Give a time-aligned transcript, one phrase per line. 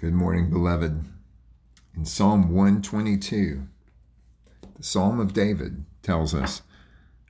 [0.00, 1.06] Good morning, beloved.
[1.96, 3.66] In Psalm 122,
[4.76, 6.62] the Psalm of David tells us,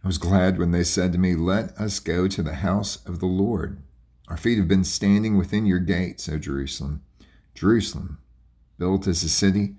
[0.05, 3.21] I was glad when they said to me, Let us go to the house of
[3.21, 3.83] the Lord.
[4.29, 7.01] Our feet have been standing within your gates, O Jerusalem.
[7.55, 8.19] Jerusalem,
[8.79, 9.77] built as a city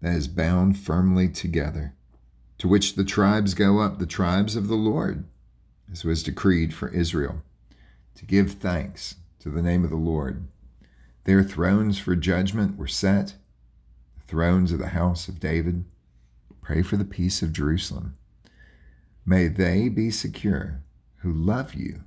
[0.00, 1.94] that is bound firmly together,
[2.56, 5.24] to which the tribes go up, the tribes of the Lord,
[5.92, 7.42] as was decreed for Israel,
[8.14, 10.46] to give thanks to the name of the Lord
[11.30, 13.34] their thrones for judgment were set,
[14.16, 15.84] the thrones of the house of David.
[16.60, 18.16] Pray for the peace of Jerusalem.
[19.24, 20.82] May they be secure
[21.18, 22.02] who love you.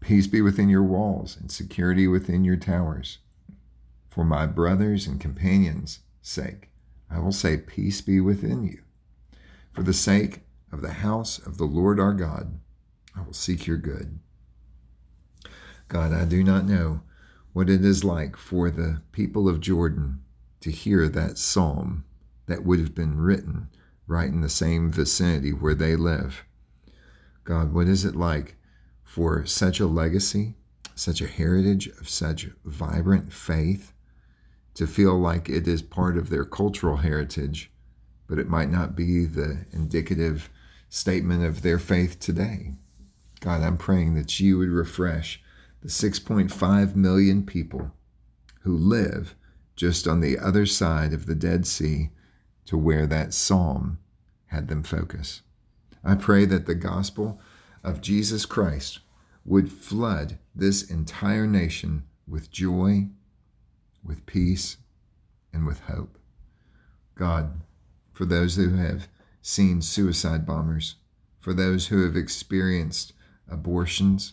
[0.00, 3.18] Peace be within your walls and security within your towers.
[4.08, 6.70] For my brothers and companions' sake,
[7.10, 8.84] I will say, Peace be within you.
[9.74, 12.58] For the sake of the house of the Lord our God,
[13.14, 14.18] I will seek your good.
[15.88, 17.02] God, I do not know
[17.56, 20.20] what it is like for the people of Jordan
[20.60, 22.04] to hear that psalm
[22.44, 23.70] that would have been written
[24.06, 26.44] right in the same vicinity where they live.
[27.44, 28.56] God, what is it like
[29.02, 30.52] for such a legacy,
[30.94, 33.94] such a heritage of such vibrant faith
[34.74, 37.72] to feel like it is part of their cultural heritage,
[38.26, 40.50] but it might not be the indicative
[40.90, 42.74] statement of their faith today?
[43.40, 45.40] God, I'm praying that you would refresh
[45.86, 47.92] the 6.5 million people
[48.62, 49.36] who live
[49.76, 52.10] just on the other side of the Dead Sea
[52.64, 54.00] to where that psalm
[54.46, 55.42] had them focus.
[56.02, 57.40] I pray that the gospel
[57.84, 58.98] of Jesus Christ
[59.44, 63.06] would flood this entire nation with joy,
[64.02, 64.78] with peace,
[65.52, 66.18] and with hope.
[67.14, 67.60] God,
[68.12, 69.06] for those who have
[69.40, 70.96] seen suicide bombers,
[71.38, 73.12] for those who have experienced
[73.48, 74.32] abortions,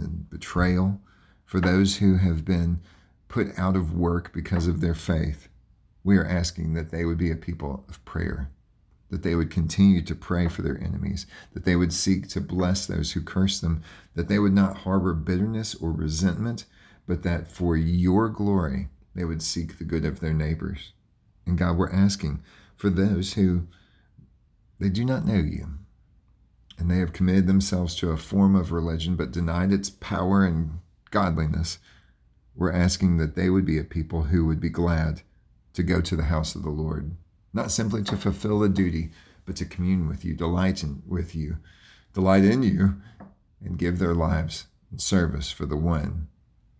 [0.00, 1.00] and betrayal,
[1.44, 2.80] for those who have been
[3.28, 5.48] put out of work because of their faith,
[6.04, 8.50] we are asking that they would be a people of prayer,
[9.10, 12.86] that they would continue to pray for their enemies, that they would seek to bless
[12.86, 13.82] those who curse them,
[14.14, 16.64] that they would not harbor bitterness or resentment,
[17.06, 20.92] but that for your glory they would seek the good of their neighbors.
[21.46, 22.42] And God, we're asking
[22.76, 23.66] for those who
[24.78, 25.78] they do not know you
[26.82, 30.80] and they have committed themselves to a form of religion but denied its power and
[31.12, 31.78] godliness,
[32.56, 35.22] we're asking that they would be a people who would be glad
[35.74, 37.12] to go to the house of the Lord,
[37.52, 39.10] not simply to fulfill a duty,
[39.46, 41.58] but to commune with you, delight in, with you,
[42.14, 42.96] delight in you,
[43.64, 46.26] and give their lives in service for the one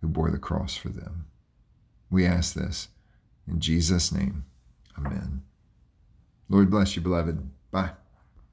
[0.01, 1.27] who bore the cross for them.
[2.11, 2.89] We ask this
[3.47, 4.43] in Jesus' name.
[4.97, 5.43] Amen.
[6.49, 7.49] Lord bless you, beloved.
[7.71, 7.91] Bye.